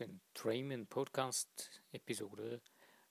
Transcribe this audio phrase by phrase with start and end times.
[0.00, 2.60] in Trayman Podcast Episode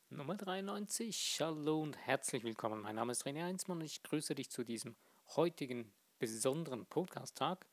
[0.09, 1.37] Nummer 93.
[1.39, 2.81] Hallo und herzlich willkommen.
[2.81, 4.95] Mein Name ist René Heinzmann und ich grüße dich zu diesem
[5.35, 7.65] heutigen besonderen Podcast-Tag,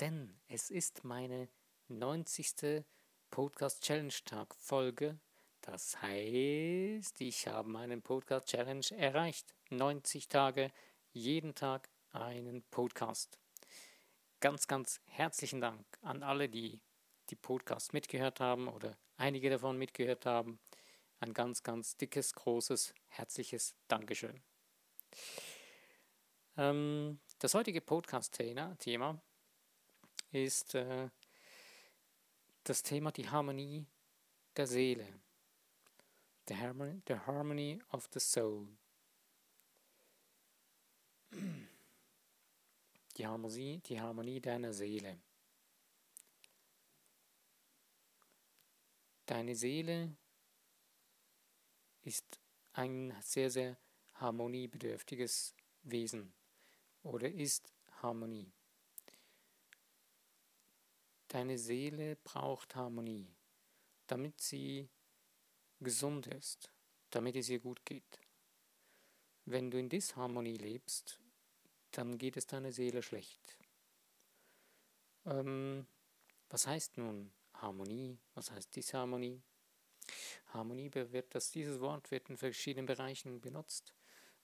[0.00, 1.48] denn es ist meine
[1.88, 2.84] 90.
[3.30, 5.18] Podcast Challenge Tag Folge.
[5.60, 9.54] Das heißt, ich habe meinen Podcast Challenge erreicht.
[9.70, 10.72] 90 Tage,
[11.12, 13.38] jeden Tag einen Podcast.
[14.40, 16.80] Ganz, ganz herzlichen Dank an alle, die
[17.34, 20.60] die Podcasts mitgehört haben oder einige davon mitgehört haben.
[21.18, 24.40] Ein ganz, ganz dickes, großes, herzliches Dankeschön.
[26.56, 29.20] Ähm, das heutige Podcast-Thema
[30.30, 31.08] ist äh,
[32.62, 33.84] das Thema die Harmonie
[34.56, 35.20] der Seele.
[36.46, 38.68] The Harmony, the harmony of the Soul.
[43.16, 45.18] Die Harmonie, die Harmonie deiner Seele.
[49.26, 50.16] Deine Seele
[52.02, 52.38] ist
[52.72, 53.78] ein sehr, sehr
[54.14, 56.34] harmoniebedürftiges Wesen
[57.02, 57.72] oder ist
[58.02, 58.52] Harmonie.
[61.28, 63.34] Deine Seele braucht Harmonie,
[64.06, 64.88] damit sie
[65.80, 66.70] gesund ist,
[67.10, 68.20] damit es ihr gut geht.
[69.46, 71.18] Wenn du in Disharmonie lebst,
[71.92, 73.56] dann geht es deiner Seele schlecht.
[75.24, 75.86] Ähm,
[76.50, 77.32] was heißt nun
[77.64, 78.18] Harmonie?
[78.34, 79.42] Was heißt Disharmonie?
[80.52, 83.94] Harmonie wird, dass dieses Wort wird in verschiedenen Bereichen benutzt.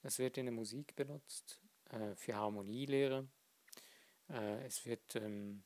[0.02, 3.28] Es wird in der Musik benutzt äh, für Harmonielehre.
[4.30, 5.62] Äh, es wird ähm,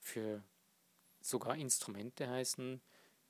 [0.00, 0.42] für
[1.20, 2.80] sogar Instrumente heißen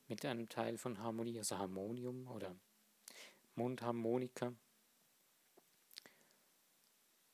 [0.07, 2.57] mit einem Teil von Harmonie, also Harmonium oder
[3.57, 4.55] Mundharmonika.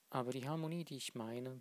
[0.08, 1.60] Aber die Harmonie, die ich meine,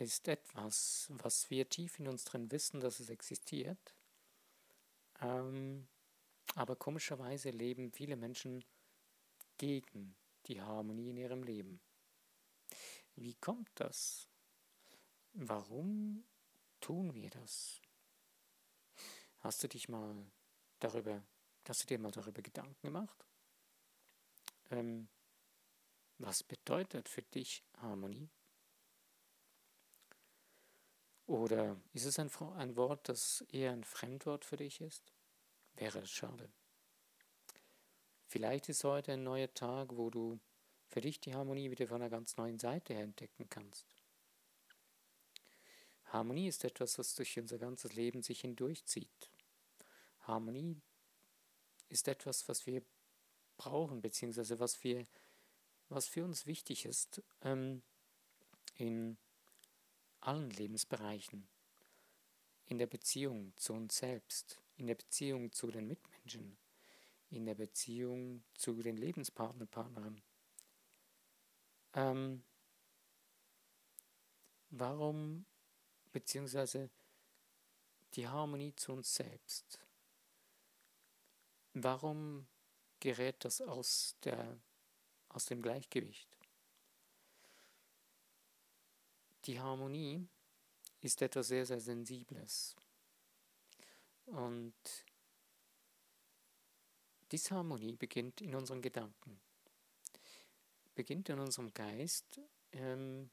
[0.00, 3.94] ist etwas, was wir tief in uns drin wissen, dass es existiert.
[5.20, 5.88] Ähm,
[6.54, 8.64] aber komischerweise leben viele Menschen
[9.58, 10.16] gegen
[10.46, 11.80] die Harmonie in ihrem Leben.
[13.14, 14.28] Wie kommt das?
[15.32, 16.24] Warum
[16.80, 17.80] tun wir das?
[19.40, 20.30] Hast du dich mal
[20.78, 21.22] darüber,
[21.68, 23.26] hast du dir mal darüber Gedanken gemacht?
[24.70, 25.08] Ähm,
[26.18, 28.30] was bedeutet für dich Harmonie?
[31.30, 35.12] Oder ist es ein, ein Wort, das eher ein Fremdwort für dich ist?
[35.76, 36.50] Wäre es schade.
[38.26, 40.40] Vielleicht ist heute ein neuer Tag, wo du
[40.88, 43.86] für dich die Harmonie wieder von einer ganz neuen Seite her entdecken kannst.
[46.06, 49.30] Harmonie ist etwas, was durch unser ganzes Leben sich hindurchzieht.
[50.22, 50.82] Harmonie
[51.88, 52.82] ist etwas, was wir
[53.56, 55.06] brauchen, beziehungsweise was wir
[55.90, 57.82] was für uns wichtig ist ähm,
[58.74, 59.16] in
[60.20, 61.48] allen Lebensbereichen,
[62.66, 66.56] in der Beziehung zu uns selbst, in der Beziehung zu den Mitmenschen,
[67.30, 70.22] in der Beziehung zu den Lebenspartner, Partnerinnen.
[71.94, 72.42] Ähm,
[74.70, 75.44] warum,
[76.12, 76.90] beziehungsweise
[78.14, 79.80] die Harmonie zu uns selbst,
[81.74, 82.46] warum
[83.00, 84.60] gerät das aus der
[85.30, 86.28] aus dem Gleichgewicht.
[89.50, 90.28] Die Harmonie
[91.00, 92.76] ist etwas sehr, sehr Sensibles.
[94.26, 94.76] Und
[97.32, 99.40] Disharmonie beginnt in unseren Gedanken,
[100.94, 102.40] beginnt in unserem Geist,
[102.70, 103.28] ähm,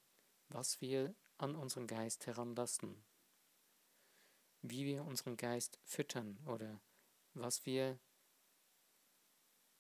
[0.50, 3.06] was wir an unseren Geist heranlassen,
[4.64, 6.82] wie wir unseren Geist füttern oder
[7.36, 8.00] was wir,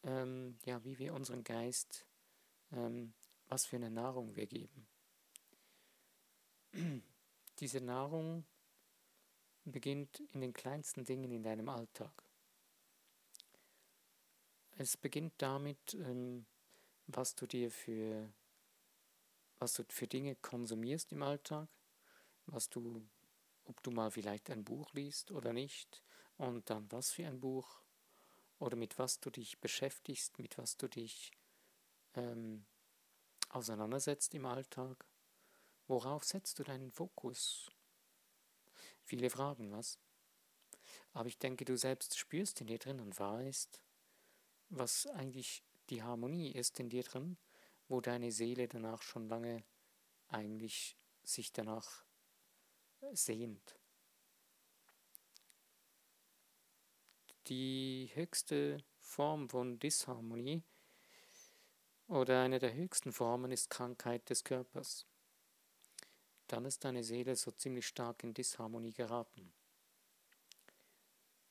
[0.03, 2.05] ähm, ja, wie wir unseren Geist
[2.73, 3.15] ähm,
[3.47, 4.87] was für eine Nahrung wir geben.
[7.59, 8.45] Diese Nahrung
[9.65, 12.23] beginnt in den kleinsten Dingen in deinem Alltag.
[14.77, 16.45] Es beginnt damit, ähm,
[17.07, 18.31] was du dir für,
[19.59, 21.67] was du für Dinge konsumierst im Alltag,
[22.45, 23.07] was du,
[23.65, 26.03] ob du mal vielleicht ein Buch liest oder nicht,
[26.37, 27.81] und dann was für ein Buch,
[28.59, 31.31] oder mit was du dich beschäftigst, mit was du dich
[32.13, 32.65] ähm,
[33.49, 35.05] auseinandersetzt im Alltag,
[35.87, 37.71] worauf setzt du deinen Fokus?
[39.03, 39.99] Viele fragen was.
[41.13, 43.81] Aber ich denke, du selbst spürst in dir drin und weißt,
[44.69, 47.37] was eigentlich die Harmonie ist in dir drin,
[47.87, 49.63] wo deine Seele danach schon lange
[50.27, 52.05] eigentlich sich danach
[53.13, 53.79] sehnt.
[57.47, 60.63] Die höchste Form von Disharmonie
[62.07, 65.05] oder eine der höchsten Formen ist Krankheit des Körpers.
[66.47, 69.53] Dann ist deine Seele so ziemlich stark in Disharmonie geraten.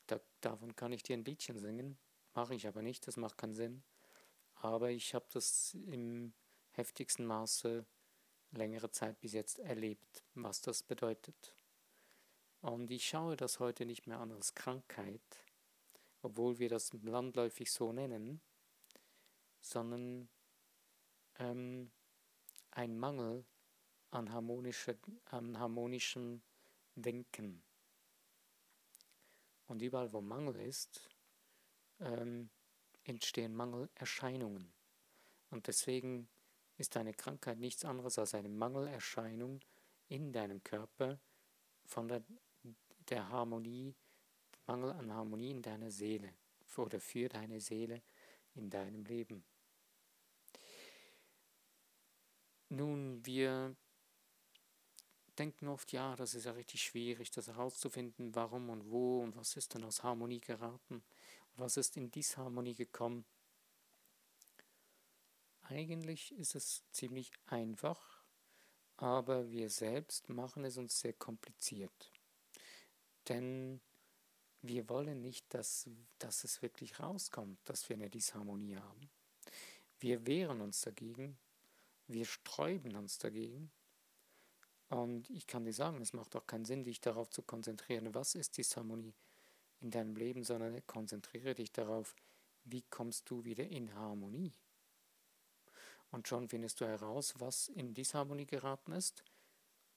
[0.06, 1.98] Da, davon kann ich dir ein Liedchen singen,
[2.34, 3.82] mache ich aber nicht, das macht keinen Sinn.
[4.54, 6.32] Aber ich habe das im
[6.72, 7.84] heftigsten Maße
[8.52, 11.54] längere Zeit bis jetzt erlebt, was das bedeutet.
[12.60, 15.44] Und ich schaue das heute nicht mehr an als Krankheit,
[16.22, 18.40] obwohl wir das landläufig so nennen,
[19.60, 20.28] sondern
[21.38, 21.90] ähm,
[22.70, 23.44] ein Mangel
[24.16, 24.96] an, harmonische,
[25.26, 26.40] an harmonischem
[26.94, 27.62] Denken.
[29.66, 31.00] Und überall, wo Mangel ist,
[32.00, 32.48] ähm,
[33.04, 34.72] entstehen Mangelerscheinungen.
[35.50, 36.28] Und deswegen
[36.78, 39.60] ist eine Krankheit nichts anderes als eine Mangelerscheinung
[40.08, 41.18] in deinem Körper
[41.84, 42.22] von der,
[43.08, 43.94] der Harmonie,
[44.66, 46.32] Mangel an Harmonie in deiner Seele
[46.76, 48.02] oder für deine Seele
[48.54, 49.44] in deinem Leben.
[52.68, 53.76] Nun, wir
[55.37, 59.56] denken oft, ja, das ist ja richtig schwierig, das herauszufinden, warum und wo und was
[59.56, 61.03] ist denn aus Harmonie geraten
[61.56, 63.25] was ist in Disharmonie gekommen.
[65.62, 68.25] Eigentlich ist es ziemlich einfach,
[68.97, 72.12] aber wir selbst machen es uns sehr kompliziert.
[73.29, 73.81] Denn
[74.62, 75.88] wir wollen nicht, dass,
[76.19, 79.11] dass es wirklich rauskommt, dass wir eine Disharmonie haben.
[79.99, 81.38] Wir wehren uns dagegen,
[82.06, 83.73] wir sträuben uns dagegen
[84.88, 88.35] und ich kann dir sagen, es macht auch keinen Sinn, dich darauf zu konzentrieren, was
[88.35, 89.15] ist Disharmonie
[89.81, 92.15] in deinem Leben, sondern konzentriere dich darauf,
[92.65, 94.53] wie kommst du wieder in Harmonie.
[96.11, 99.25] Und schon findest du heraus, was in Disharmonie geraten ist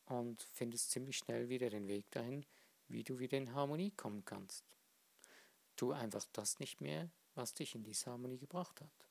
[0.05, 2.45] und findest ziemlich schnell wieder den Weg dahin,
[2.87, 4.63] wie du wieder in Harmonie kommen kannst.
[5.75, 9.07] Tu einfach das nicht mehr, was dich in Disharmonie gebracht hat.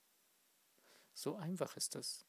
[1.15, 2.28] So einfach ist es.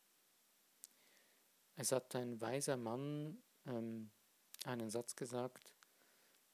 [1.82, 4.12] Es hat ein weiser Mann ähm,
[4.66, 5.74] einen Satz gesagt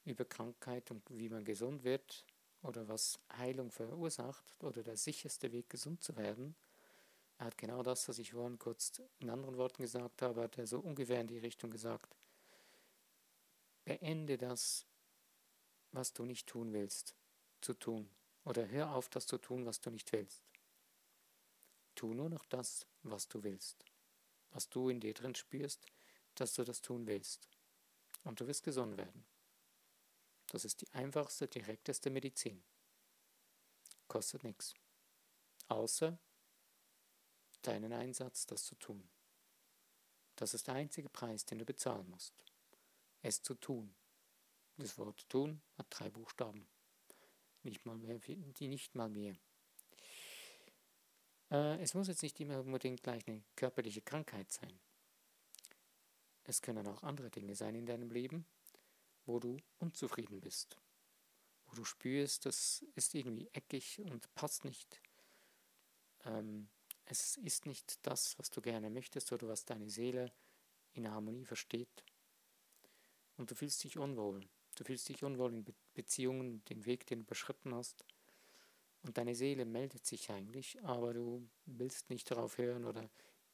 [0.04, 2.28] über Krankheit und wie man gesund wird
[2.62, 6.56] oder was Heilung verursacht oder der sicherste Weg, gesund zu werden.
[7.40, 10.68] Er hat genau das, was ich vorhin kurz in anderen Worten gesagt habe, hat er
[10.68, 12.16] so ungefähr in die Richtung gesagt.
[13.84, 14.86] Beende das,
[15.92, 17.16] was du nicht tun willst,
[17.62, 18.12] zu tun.
[18.44, 20.44] Oder hör auf, das zu tun, was du nicht willst.
[21.96, 23.86] Tu nur noch das, was du willst
[24.56, 25.86] was du in dir drin spürst,
[26.36, 27.50] dass du das tun willst.
[28.24, 29.26] Und du wirst gesund werden.
[30.48, 32.64] Das ist die einfachste, direkteste Medizin.
[34.08, 34.74] Kostet nichts.
[35.68, 36.18] Außer
[37.64, 39.10] deinen Einsatz, das zu tun.
[40.38, 42.34] Das ist der einzige Preis, den du bezahlen musst.
[43.22, 43.94] Es zu tun.
[44.78, 46.66] Das Wort tun hat drei Buchstaben.
[47.64, 49.36] Nicht mal mehr, die nicht mal mehr.
[51.52, 54.80] Äh, es muss jetzt nicht immer unbedingt gleich eine körperliche Krankheit sein.
[56.44, 58.46] Es können auch andere Dinge sein in deinem Leben,
[59.26, 60.78] wo du unzufrieden bist,
[61.66, 65.02] wo du spürst, das ist irgendwie eckig und passt nicht.
[66.24, 66.70] Ähm,
[67.06, 70.32] es ist nicht das, was du gerne möchtest oder was deine Seele
[70.94, 72.04] in Harmonie versteht.
[73.38, 74.48] Und du fühlst dich unwohl.
[74.76, 78.04] Du fühlst dich unwohl in Be Beziehungen, den Weg, den du überschritten hast.
[79.06, 83.08] Und deine Seele meldet sich eigentlich, aber du willst nicht darauf hören oder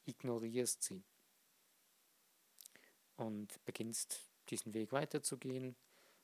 [0.06, 1.04] ignorierst sie.
[3.16, 5.76] Und beginnst diesen Weg weiterzugehen,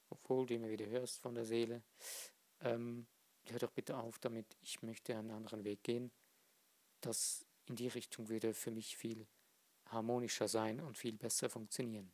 [0.08, 1.82] obwohl du immer wieder hörst von der Seele.
[2.60, 3.06] Ähm,
[3.44, 6.10] hör doch bitte auf damit, ich möchte einen anderen Weg gehen.
[7.02, 9.26] Das in die Richtung würde für mich viel
[9.88, 12.10] harmonischer sein und viel besser funktionieren.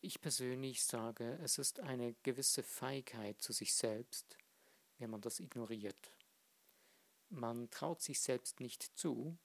[0.00, 4.36] Ich persönlich sage, es ist eine gewisse Feigheit zu sich selbst,
[4.98, 6.12] wenn man das ignoriert.
[7.30, 9.36] Man traut sich selbst nicht zu,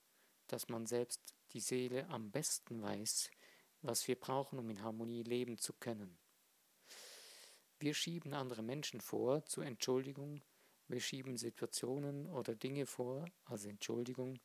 [0.45, 3.31] dass man selbst die Seele am besten weiß,
[3.81, 6.19] was wir brauchen, um in Harmonie leben zu können.
[7.79, 10.43] Wir schieben andere Menschen vor zur Entschuldigung,
[10.88, 14.39] wir schieben Situationen oder Dinge vor als Entschuldigung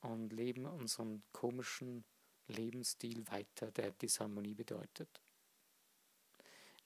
[0.00, 2.04] und leben unseren komischen
[2.48, 5.20] Lebensstil weiter, der Disharmonie bedeutet.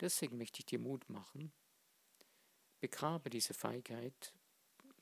[0.01, 1.53] Deswegen möchte ich dir Mut machen.
[2.81, 4.33] Begrabe diese Feigheit,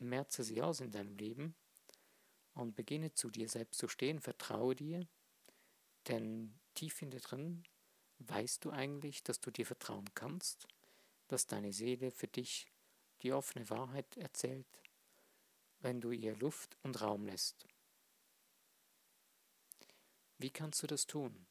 [0.00, 1.54] merze sie aus in deinem Leben
[2.54, 5.06] und beginne zu dir selbst zu stehen, vertraue dir,
[6.08, 7.62] denn tief in dir drin
[8.18, 10.66] weißt du eigentlich, dass du dir vertrauen kannst,
[11.28, 12.66] dass deine Seele für dich
[13.22, 14.66] die offene Wahrheit erzählt,
[15.80, 17.67] wenn du ihr Luft und Raum lässt.
[20.40, 21.48] Wie kannst du das tun?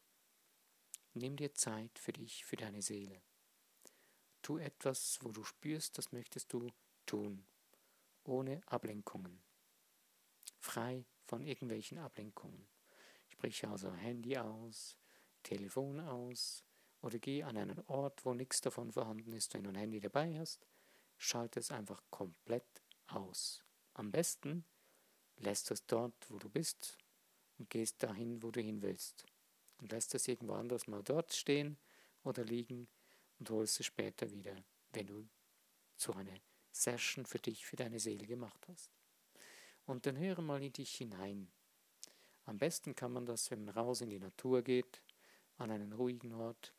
[1.13, 3.21] Nimm dir Zeit für dich, für deine Seele.
[4.41, 6.71] Tu etwas, wo du spürst, das möchtest du
[7.05, 7.45] tun,
[8.23, 9.43] ohne Ablenkungen.
[10.59, 12.69] Frei von irgendwelchen Ablenkungen.
[13.27, 14.97] Sprich also Handy aus,
[15.43, 16.63] Telefon aus
[17.01, 20.39] oder geh an einen Ort, wo nichts davon vorhanden ist, wenn du ein Handy dabei
[20.39, 20.65] hast,
[21.17, 23.65] schalte es einfach komplett aus.
[23.95, 24.65] Am besten
[25.35, 26.97] lässt es dort, wo du bist
[27.57, 29.25] und gehst dahin, wo du hin willst.
[29.79, 31.77] Und lässt es irgendwo anders mal dort stehen
[32.23, 32.87] oder liegen
[33.39, 34.55] und holst es später wieder,
[34.93, 35.27] wenn du
[35.95, 38.91] so eine Session für dich, für deine Seele gemacht hast.
[39.85, 41.51] Und dann höre mal in dich hinein.
[42.45, 45.01] Am besten kann man das, wenn man raus in die Natur geht,
[45.57, 46.73] an einen ruhigen Ort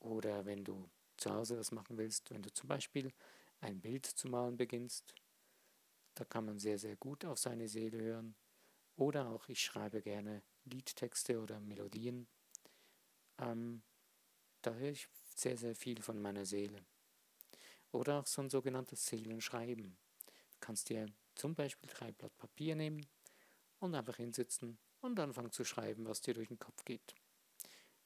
[0.00, 3.12] oder wenn du zu Hause was machen willst, wenn du zum Beispiel
[3.60, 5.14] ein Bild zu malen beginnst,
[6.14, 8.34] da kann man sehr, sehr gut auf seine Seele hören.
[8.96, 12.28] Oder auch, ich schreibe gerne Liedtexte oder Melodien.
[13.38, 13.82] Ähm,
[14.62, 16.84] da höre ich sehr, sehr viel von meiner Seele.
[17.90, 19.96] Oder auch so ein sogenanntes Seelenschreiben.
[20.26, 23.04] Du kannst dir zum Beispiel drei Blatt Papier nehmen
[23.80, 27.14] und einfach hinsitzen und anfangen zu schreiben, was dir durch den Kopf geht.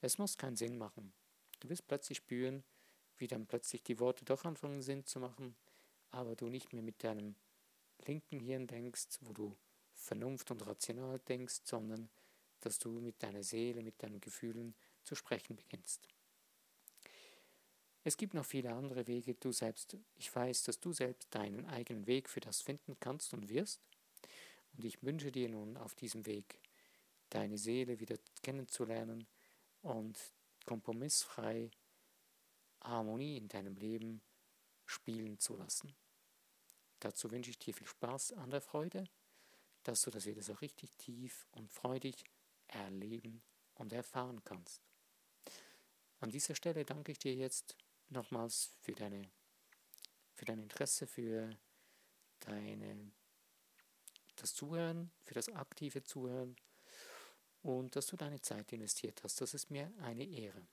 [0.01, 1.13] Es muss keinen Sinn machen.
[1.61, 2.65] Du wirst plötzlich spüren,
[3.19, 5.57] wie dann plötzlich die Worte doch anfangen Sinn zu machen,
[6.11, 7.35] aber du nicht mehr mit deinem
[8.07, 9.57] linken Hirn denkst, wo du
[9.99, 12.09] Vernunft und rational denkst, sondern
[12.61, 14.75] dass du mit deiner Seele, mit deinen Gefühlen
[15.05, 16.09] zu sprechen beginnst.
[18.05, 22.07] Es gibt noch viele andere Wege, du selbst, ich weiß, dass du selbst deinen eigenen
[22.07, 23.81] Weg für das finden kannst und wirst.
[24.73, 26.61] Und ich wünsche dir nun auf diesem Weg,
[27.31, 29.27] deine Seele wieder kennenzulernen
[29.83, 30.19] und
[30.65, 31.71] kompromissfrei
[32.81, 34.23] Harmonie in deinem Leben
[34.87, 35.95] spielen zu lassen.
[37.01, 39.05] Dazu wünsche ich dir viel Spaß an der Freude,
[39.89, 42.23] dass du das wieder so richtig tief und freudig
[42.67, 43.43] erleben
[43.75, 44.83] und erfahren kannst.
[46.21, 47.75] An dieser Stelle danke ich dir jetzt
[48.11, 49.31] nochmals für, deine,
[50.35, 51.57] für dein Interesse, für
[52.41, 53.13] deine,
[54.37, 56.55] das Zuhören, für das aktive Zuhören
[57.63, 59.41] und dass du deine Zeit investiert hast.
[59.41, 60.67] Das ist mir eine Ehre.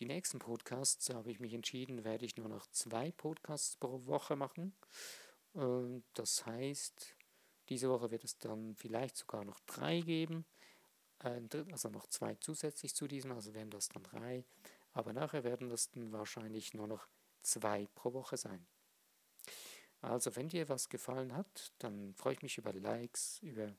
[0.00, 4.34] Die nächsten Podcasts habe ich mich entschieden, werde ich nur noch zwei Podcasts pro Woche
[4.34, 4.74] machen.
[5.54, 7.17] Ähm, das heißt,
[7.68, 10.44] diese Woche wird es dann vielleicht sogar noch drei geben.
[11.18, 14.44] Also noch zwei zusätzlich zu diesem, also werden das dann drei.
[14.92, 17.08] Aber nachher werden das dann wahrscheinlich nur noch
[17.42, 18.66] zwei pro Woche sein.
[20.00, 23.74] Also wenn dir was gefallen hat, dann freue ich mich über Likes, über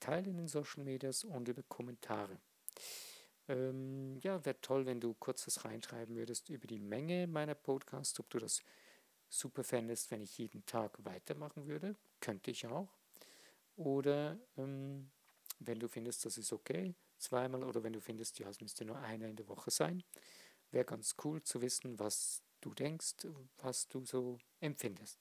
[0.00, 2.40] Teilen in den Social Medias und über Kommentare.
[3.48, 8.18] Ähm, ja, wäre toll, wenn du kurz was reinschreiben würdest über die Menge meiner Podcasts,
[8.18, 8.62] ob du das
[9.28, 11.96] super fändest, wenn ich jeden Tag weitermachen würde.
[12.20, 12.99] Könnte ich auch.
[13.76, 15.10] Oder ähm,
[15.58, 17.64] wenn du findest, das ist okay, zweimal.
[17.64, 20.02] Oder wenn du findest, ja, es müsste nur einer in der Woche sein.
[20.70, 23.26] Wäre ganz cool zu wissen, was du denkst,
[23.58, 25.18] was du so empfindest.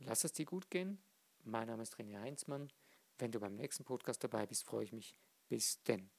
[0.00, 1.02] Lass es dir gut gehen.
[1.44, 2.70] Mein Name ist René Heinzmann.
[3.18, 5.16] Wenn du beim nächsten Podcast dabei bist, freue ich mich.
[5.48, 6.10] Bis denn.